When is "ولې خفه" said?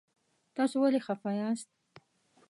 0.83-1.31